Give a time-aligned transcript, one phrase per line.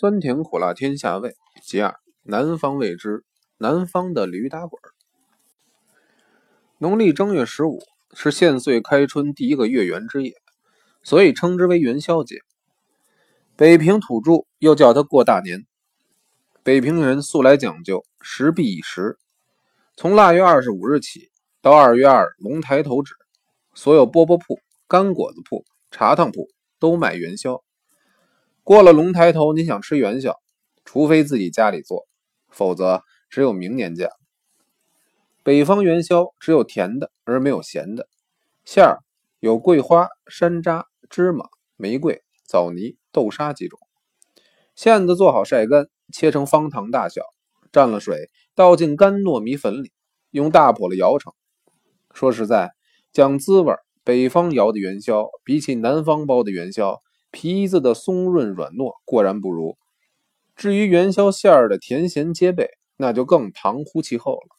[0.00, 3.24] 酸甜苦辣天下味，其二南方味之
[3.56, 4.80] 南方的驴打滚。
[6.78, 7.80] 农历正月十五
[8.12, 10.34] 是现岁开春第一个月圆之夜，
[11.02, 12.36] 所以称之为元宵节。
[13.56, 15.66] 北平土著又叫它过大年。
[16.62, 19.18] 北平人素来讲究时必以时，
[19.96, 21.28] 从腊月二十五日起
[21.60, 23.14] 到二月二龙抬头止，
[23.74, 26.46] 所有饽饽铺、干果子铺、茶汤铺
[26.78, 27.64] 都卖元宵。
[28.68, 30.38] 过了龙抬头，你想吃元宵，
[30.84, 32.06] 除非自己家里做，
[32.50, 34.10] 否则只有明年见。
[35.42, 38.06] 北方元宵只有甜的，而没有咸的。
[38.66, 38.98] 馅儿
[39.40, 41.46] 有桂花、山楂、芝麻、
[41.78, 43.78] 玫瑰、枣泥、豆沙几种。
[44.74, 47.22] 馅子做好晒干，切成方糖大小，
[47.72, 49.92] 蘸了水，倒进干糯米粉里，
[50.30, 51.32] 用大笸箩摇成。
[52.12, 52.72] 说实在，
[53.14, 53.72] 讲滋味，
[54.04, 57.00] 北方摇的元宵比起南方包的元宵。
[57.40, 59.78] 皮子的松润软糯果然不如，
[60.56, 64.56] 至于元宵馅儿的甜咸皆备，那就更旁乎其后了。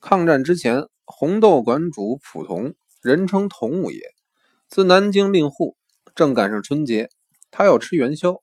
[0.00, 4.00] 抗战之前，红豆馆主蒲同，人称同五爷，
[4.66, 5.76] 自南京令户，
[6.14, 7.10] 正赶上春节，
[7.50, 8.42] 他要吃元宵。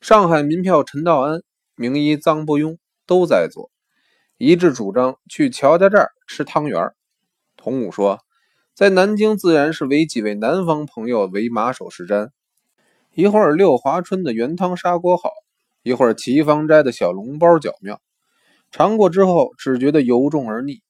[0.00, 1.42] 上海民票陈道安、
[1.74, 3.72] 名医臧伯庸都在座，
[4.38, 6.92] 一致主张去乔家寨吃汤圆。
[7.56, 8.20] 同五说。
[8.74, 12.30] 在南京，自然是为几位南方朋友为马首是瞻。
[13.12, 15.30] 一会儿六华春的原汤砂锅好，
[15.82, 18.00] 一会儿齐方斋的小笼包巧妙。
[18.70, 20.80] 尝过之后，只觉得油重而腻。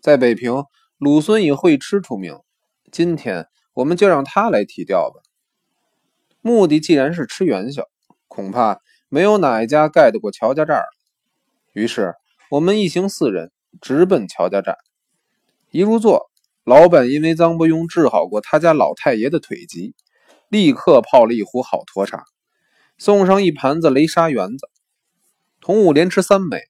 [0.00, 0.64] 在北平，
[0.96, 2.38] 鲁孙以会吃出名，
[2.90, 5.20] 今天我们就让他来提调吧。
[6.40, 7.84] 目的既然是吃元宵，
[8.28, 10.86] 恐怕没有哪一家盖得过乔家寨儿。
[11.74, 12.14] 于是
[12.50, 14.78] 我们一行四人直奔乔家寨，
[15.70, 16.29] 一入座。
[16.70, 19.92] 老板因为臧伯庸治好过他家老太爷的腿疾，
[20.48, 22.22] 立刻泡了一壶好沱茶，
[22.96, 24.68] 送上一盘子雷沙圆子。
[25.60, 26.60] 童武连吃三枚，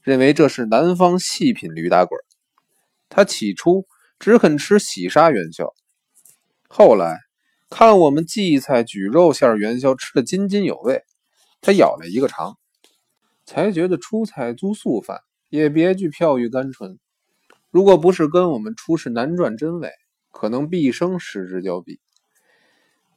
[0.00, 2.18] 认为这是南方细品驴打滚。
[3.10, 3.86] 他起初
[4.18, 5.74] 只肯吃喜沙元宵，
[6.66, 7.18] 后来
[7.68, 11.02] 看我们荠菜举肉馅元宵吃得津津有味，
[11.60, 12.56] 他咬了一个尝，
[13.44, 16.98] 才觉得出菜租素饭也别具飘玉甘醇。
[17.74, 19.90] 如果不是跟我们出示南传真伪，
[20.30, 21.98] 可能毕生失之交臂。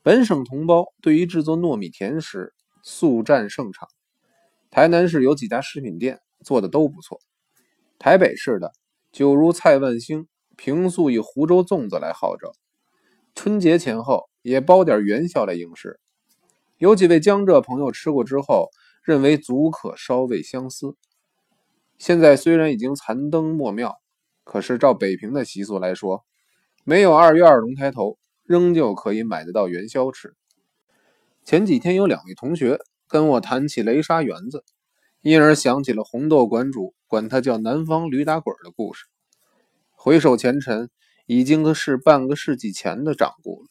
[0.00, 3.88] 本省同胞对于制作糯米甜食素占胜场。
[4.70, 7.18] 台南市有几家食品店做的都不错。
[7.98, 8.70] 台北市的
[9.10, 12.52] 就如蔡万兴，平素以湖州粽子来号召，
[13.34, 15.98] 春节前后也包点元宵来应试。
[16.78, 18.68] 有几位江浙朋友吃过之后，
[19.02, 20.94] 认为足可稍微相思。
[21.98, 23.98] 现在虽然已经残灯末庙。
[24.44, 26.24] 可是，照北平的习俗来说，
[26.84, 30.34] 没有二月二龙抬头，仍旧可以买得到元宵吃。
[31.44, 32.78] 前几天有两位同学
[33.08, 34.62] 跟我谈起雷沙园子，
[35.22, 39.06] 因而想起了红豆馆主管他叫南方驴打滚的故事。
[39.90, 40.90] 回首前尘，
[41.26, 43.68] 已经是半个世纪前的掌故了。